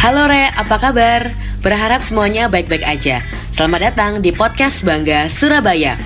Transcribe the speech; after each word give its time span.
Halo 0.00 0.32
Re, 0.32 0.48
apa 0.56 0.80
kabar? 0.80 1.28
Berharap 1.60 2.00
semuanya 2.00 2.48
baik-baik 2.48 2.88
aja. 2.88 3.20
Selamat 3.52 3.92
datang 3.92 4.24
di 4.24 4.32
podcast 4.32 4.80
Bangga 4.80 5.28
Surabaya. 5.28 6.00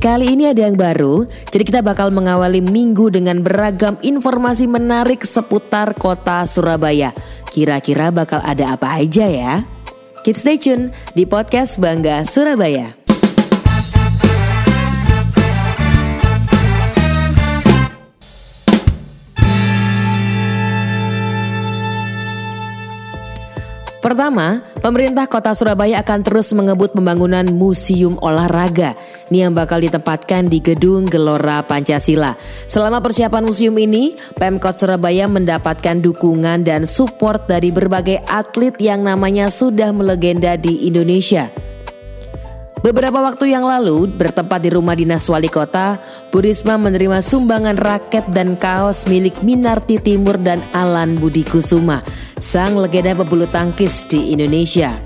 Kali 0.00 0.32
ini 0.32 0.48
ada 0.48 0.64
yang 0.64 0.80
baru, 0.80 1.28
jadi 1.52 1.60
kita 1.60 1.80
bakal 1.84 2.08
mengawali 2.08 2.64
minggu 2.64 3.12
dengan 3.12 3.44
beragam 3.44 4.00
informasi 4.00 4.64
menarik 4.64 5.28
seputar 5.28 5.92
kota 5.92 6.40
Surabaya. 6.48 7.12
Kira-kira 7.52 8.08
bakal 8.08 8.40
ada 8.40 8.80
apa 8.80 8.96
aja 8.96 9.28
ya? 9.28 9.60
Keep 10.24 10.36
stay 10.40 10.56
tune 10.56 10.96
di 11.12 11.28
podcast 11.28 11.76
Bangga 11.76 12.24
Surabaya. 12.24 12.99
Pertama, 24.00 24.64
pemerintah 24.80 25.28
kota 25.28 25.52
Surabaya 25.52 26.00
akan 26.00 26.24
terus 26.24 26.56
mengebut 26.56 26.96
pembangunan 26.96 27.44
museum 27.52 28.16
olahraga. 28.24 28.96
Ini 29.28 29.44
yang 29.44 29.52
bakal 29.52 29.84
ditempatkan 29.84 30.48
di 30.48 30.64
gedung 30.64 31.04
Gelora 31.04 31.60
Pancasila. 31.60 32.32
Selama 32.64 33.04
persiapan 33.04 33.44
museum 33.44 33.76
ini, 33.76 34.16
Pemkot 34.40 34.80
Surabaya 34.80 35.28
mendapatkan 35.28 36.00
dukungan 36.00 36.64
dan 36.64 36.88
support 36.88 37.44
dari 37.44 37.68
berbagai 37.68 38.24
atlet 38.24 38.72
yang 38.80 39.04
namanya 39.04 39.52
sudah 39.52 39.92
melegenda 39.92 40.56
di 40.56 40.88
Indonesia. 40.88 41.69
Beberapa 42.80 43.20
waktu 43.20 43.52
yang 43.52 43.68
lalu, 43.68 44.08
bertempat 44.08 44.64
di 44.64 44.72
rumah 44.72 44.96
dinas 44.96 45.28
wali 45.28 45.52
kota, 45.52 46.00
Burisma 46.32 46.80
menerima 46.80 47.20
sumbangan 47.20 47.76
raket 47.76 48.24
dan 48.32 48.56
kaos 48.56 49.04
milik 49.04 49.36
Minarti 49.44 50.00
Timur 50.00 50.40
dan 50.40 50.64
Alan 50.72 51.20
Budi 51.20 51.44
Kusuma, 51.44 52.00
sang 52.40 52.80
legenda 52.80 53.12
pebulu 53.12 53.44
tangkis 53.44 54.08
di 54.08 54.32
Indonesia. 54.32 54.96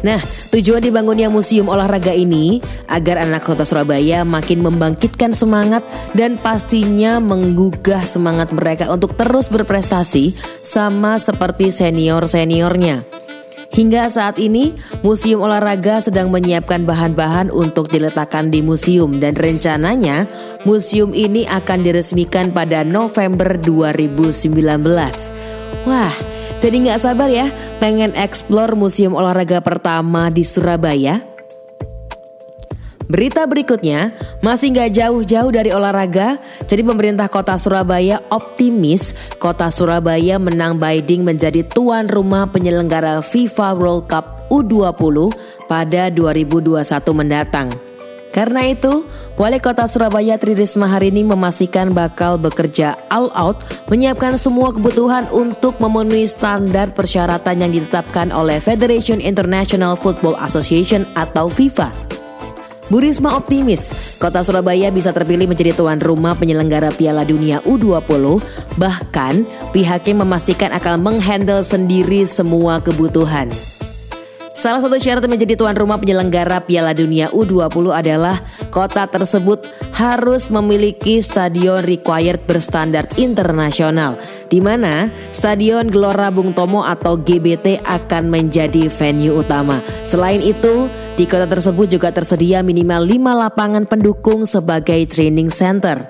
Nah, 0.00 0.16
tujuan 0.56 0.80
dibangunnya 0.80 1.28
museum 1.28 1.68
olahraga 1.68 2.16
ini 2.16 2.64
agar 2.88 3.20
anak 3.20 3.44
kota 3.44 3.68
Surabaya 3.68 4.24
makin 4.24 4.64
membangkitkan 4.64 5.36
semangat 5.36 5.84
dan 6.16 6.40
pastinya 6.40 7.20
menggugah 7.20 8.06
semangat 8.08 8.56
mereka 8.56 8.88
untuk 8.88 9.18
terus 9.20 9.52
berprestasi 9.52 10.32
sama 10.64 11.20
seperti 11.20 11.68
senior-seniornya. 11.68 13.15
Hingga 13.76 14.08
saat 14.08 14.40
ini, 14.40 14.72
Museum 15.04 15.44
Olahraga 15.44 16.00
sedang 16.00 16.32
menyiapkan 16.32 16.88
bahan-bahan 16.88 17.52
untuk 17.52 17.92
diletakkan 17.92 18.48
di 18.48 18.64
museum 18.64 19.20
dan 19.20 19.36
rencananya 19.36 20.24
museum 20.64 21.12
ini 21.12 21.44
akan 21.44 21.84
diresmikan 21.84 22.56
pada 22.56 22.80
November 22.88 23.60
2019. 23.60 24.56
Wah, 25.84 26.14
jadi 26.56 26.76
nggak 26.88 27.00
sabar 27.04 27.28
ya 27.28 27.52
pengen 27.76 28.16
eksplor 28.16 28.80
museum 28.80 29.12
olahraga 29.12 29.60
pertama 29.60 30.32
di 30.32 30.48
Surabaya? 30.48 31.35
Berita 33.06 33.46
berikutnya 33.46 34.10
masih 34.42 34.74
nggak 34.74 34.90
jauh-jauh 34.98 35.50
dari 35.54 35.70
olahraga. 35.70 36.42
Jadi 36.66 36.82
pemerintah 36.82 37.30
kota 37.30 37.54
Surabaya 37.54 38.18
optimis 38.34 39.14
kota 39.38 39.70
Surabaya 39.70 40.42
menang 40.42 40.74
bidding 40.74 41.22
menjadi 41.22 41.62
tuan 41.62 42.10
rumah 42.10 42.50
penyelenggara 42.50 43.22
FIFA 43.22 43.78
World 43.78 44.04
Cup 44.10 44.50
U20 44.50 45.30
pada 45.70 46.10
2021 46.10 46.82
mendatang. 47.14 47.70
Karena 48.36 48.68
itu, 48.68 49.08
Wali 49.40 49.56
Kota 49.64 49.88
Surabaya 49.88 50.36
Tri 50.36 50.52
Risma 50.52 50.84
hari 50.84 51.08
ini 51.08 51.24
memastikan 51.24 51.96
bakal 51.96 52.36
bekerja 52.36 52.92
all 53.08 53.32
out 53.32 53.64
menyiapkan 53.88 54.36
semua 54.36 54.76
kebutuhan 54.76 55.24
untuk 55.32 55.80
memenuhi 55.80 56.28
standar 56.28 56.92
persyaratan 56.92 57.64
yang 57.64 57.72
ditetapkan 57.72 58.28
oleh 58.36 58.60
Federation 58.60 59.24
International 59.24 59.96
Football 59.96 60.36
Association 60.36 61.08
atau 61.16 61.48
FIFA. 61.48 62.15
Bu 62.86 63.02
Risma 63.02 63.34
optimis 63.34 63.90
kota 64.22 64.46
Surabaya 64.46 64.94
bisa 64.94 65.10
terpilih 65.10 65.50
menjadi 65.50 65.74
tuan 65.74 65.98
rumah 65.98 66.38
penyelenggara 66.38 66.94
Piala 66.94 67.26
Dunia 67.26 67.58
U20 67.66 68.38
bahkan 68.78 69.42
pihaknya 69.74 70.22
memastikan 70.22 70.70
akan 70.70 71.02
menghandle 71.02 71.66
sendiri 71.66 72.22
semua 72.30 72.78
kebutuhan. 72.78 73.50
Salah 74.56 74.80
satu 74.80 74.96
syarat 74.96 75.28
menjadi 75.28 75.52
tuan 75.52 75.76
rumah 75.76 76.00
penyelenggara 76.00 76.64
Piala 76.64 76.96
Dunia 76.96 77.28
U20 77.28 77.92
adalah 77.92 78.40
kota 78.72 79.04
tersebut 79.04 79.68
harus 79.92 80.48
memiliki 80.48 81.20
stadion 81.20 81.84
required 81.84 82.40
berstandar 82.48 83.04
internasional, 83.20 84.16
di 84.48 84.64
mana 84.64 85.12
Stadion 85.28 85.92
Gelora 85.92 86.32
Bung 86.32 86.56
Tomo 86.56 86.88
atau 86.88 87.20
GBT 87.20 87.84
akan 87.84 88.32
menjadi 88.32 88.88
venue 88.88 89.36
utama. 89.36 89.84
Selain 90.00 90.40
itu, 90.40 90.88
di 91.16 91.24
kota 91.24 91.48
tersebut 91.48 91.88
juga 91.88 92.12
tersedia 92.12 92.60
minimal 92.60 93.08
5 93.08 93.42
lapangan 93.48 93.84
pendukung 93.88 94.44
sebagai 94.44 95.00
training 95.08 95.48
center. 95.48 96.04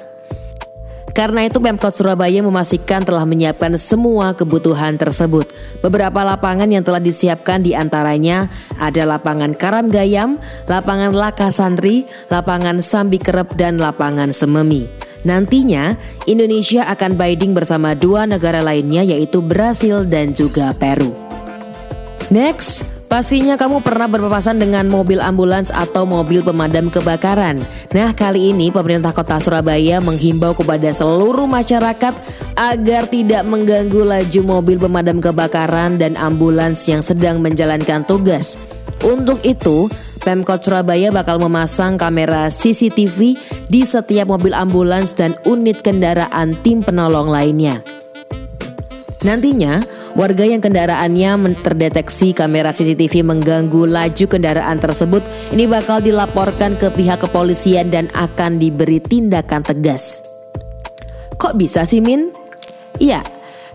Karena 1.15 1.49
itu 1.49 1.63
Pemkot 1.63 1.97
Surabaya 1.97 2.45
memastikan 2.45 3.01
telah 3.01 3.25
menyiapkan 3.25 3.73
semua 3.81 4.37
kebutuhan 4.37 5.01
tersebut. 5.01 5.49
Beberapa 5.81 6.21
lapangan 6.21 6.69
yang 6.69 6.85
telah 6.85 7.01
disiapkan 7.01 7.65
di 7.65 7.73
antaranya 7.73 8.53
ada 8.77 9.09
lapangan 9.09 9.57
Karam 9.57 9.89
Gayam, 9.89 10.37
lapangan 10.69 11.17
Laka 11.17 11.49
Santri, 11.49 12.05
lapangan 12.29 12.85
Sambi 12.85 13.17
Kerep, 13.17 13.57
dan 13.57 13.81
lapangan 13.81 14.29
Sememi. 14.35 14.91
Nantinya 15.25 15.97
Indonesia 16.29 16.85
akan 16.93 17.17
bidding 17.17 17.57
bersama 17.57 17.97
dua 17.97 18.29
negara 18.29 18.61
lainnya 18.61 19.01
yaitu 19.01 19.41
Brasil 19.41 20.05
dan 20.05 20.37
juga 20.37 20.77
Peru. 20.77 21.17
Next, 22.29 22.96
Pastinya 23.07 23.55
kamu 23.55 23.87
pernah 23.87 24.11
berpapasan 24.11 24.59
dengan 24.59 24.91
mobil 24.91 25.23
ambulans 25.23 25.71
atau 25.71 26.03
mobil 26.03 26.43
pemadam 26.43 26.91
kebakaran. 26.91 27.63
Nah, 27.95 28.11
kali 28.11 28.51
ini 28.51 28.75
pemerintah 28.75 29.15
Kota 29.15 29.39
Surabaya 29.39 30.03
menghimbau 30.03 30.59
kepada 30.59 30.91
seluruh 30.91 31.47
masyarakat 31.47 32.13
agar 32.59 33.03
tidak 33.07 33.47
mengganggu 33.47 34.03
laju 34.03 34.41
mobil 34.43 34.77
pemadam 34.83 35.23
kebakaran 35.23 36.03
dan 36.03 36.19
ambulans 36.19 36.83
yang 36.91 37.01
sedang 37.01 37.39
menjalankan 37.39 38.03
tugas. 38.03 38.59
Untuk 39.07 39.39
itu, 39.47 39.87
Pemkot 40.27 40.67
Surabaya 40.67 41.15
bakal 41.15 41.39
memasang 41.39 41.95
kamera 41.95 42.51
CCTV 42.51 43.39
di 43.71 43.87
setiap 43.87 44.27
mobil 44.27 44.51
ambulans 44.51 45.15
dan 45.15 45.39
unit 45.47 45.87
kendaraan 45.87 46.59
tim 46.67 46.83
penolong 46.83 47.31
lainnya. 47.31 47.87
Nantinya, 49.23 49.79
warga 50.17 50.49
yang 50.49 50.65
kendaraannya 50.65 51.61
terdeteksi 51.61 52.33
kamera 52.33 52.73
CCTV 52.73 53.21
mengganggu 53.21 53.85
laju 53.85 54.25
kendaraan 54.25 54.81
tersebut 54.81 55.21
ini 55.53 55.69
bakal 55.69 56.01
dilaporkan 56.01 56.81
ke 56.81 56.89
pihak 56.89 57.21
kepolisian 57.21 57.93
dan 57.93 58.09
akan 58.17 58.57
diberi 58.57 58.99
tindakan 58.99 59.61
tegas. 59.61 60.25
Kok 61.37 61.61
bisa 61.61 61.85
sih 61.85 62.01
Min? 62.01 62.33
Iya, 62.97 63.21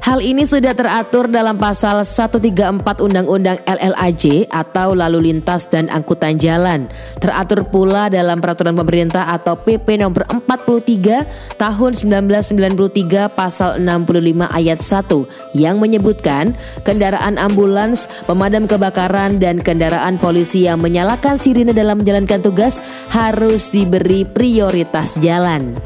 Hal 0.02 0.18
ini 0.18 0.50
sudah 0.50 0.74
teratur 0.74 1.30
dalam 1.30 1.62
pasal 1.62 2.02
134 2.02 3.06
Undang-Undang 3.06 3.62
LLAJ 3.70 4.50
atau 4.50 4.98
Lalu 4.98 5.30
Lintas 5.30 5.70
dan 5.70 5.94
Angkutan 5.94 6.42
Jalan. 6.42 6.90
Teratur 7.22 7.70
pula 7.70 8.10
dalam 8.10 8.42
peraturan 8.42 8.74
pemerintah 8.74 9.30
atau 9.30 9.62
PP 9.62 10.02
nomor 10.02 10.26
43 10.26 11.54
tahun 11.54 11.92
1993 11.94 13.30
pasal 13.30 13.78
65 13.78 14.50
ayat 14.50 14.82
1 14.82 15.54
yang 15.54 15.78
menyebutkan 15.78 16.58
kendaraan 16.82 17.38
ambulans, 17.38 18.10
pemadam 18.26 18.66
kebakaran 18.66 19.38
dan 19.38 19.62
kendaraan 19.62 20.18
polisi 20.18 20.66
yang 20.66 20.82
menyalakan 20.82 21.38
sirine 21.38 21.78
dalam 21.78 22.02
menjalankan 22.02 22.42
tugas 22.42 22.82
harus 23.14 23.70
diberi 23.70 24.26
prioritas 24.26 25.22
jalan. 25.22 25.78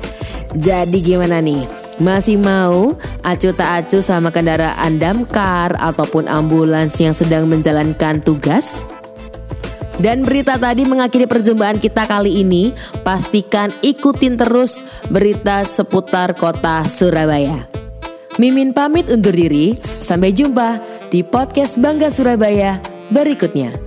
Jadi 0.55 1.03
gimana 1.03 1.43
nih? 1.43 1.84
Masih 1.95 2.35
mau 2.35 2.99
acu 3.23 3.55
tak 3.55 3.87
acu 3.87 4.03
sama 4.03 4.27
kendaraan 4.27 4.99
damkar 4.99 5.79
ataupun 5.79 6.27
ambulans 6.27 6.91
yang 6.99 7.15
sedang 7.15 7.47
menjalankan 7.47 8.19
tugas? 8.19 8.83
Dan 9.95 10.27
berita 10.27 10.59
tadi 10.59 10.83
mengakhiri 10.83 11.23
perjumpaan 11.23 11.79
kita 11.79 12.03
kali 12.03 12.43
ini. 12.43 12.75
Pastikan 13.07 13.71
ikutin 13.79 14.35
terus 14.35 14.83
berita 15.07 15.63
seputar 15.63 16.35
kota 16.35 16.83
Surabaya. 16.83 17.63
Mimin 18.35 18.75
pamit 18.75 19.07
undur 19.07 19.31
diri. 19.31 19.79
Sampai 19.79 20.35
jumpa 20.35 20.83
di 21.07 21.23
podcast 21.23 21.79
Bangga 21.79 22.11
Surabaya 22.11 22.83
berikutnya. 23.07 23.84